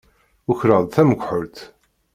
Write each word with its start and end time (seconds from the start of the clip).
Ukreɣ-d 0.51 0.89
tamekḥelt. 0.95 1.57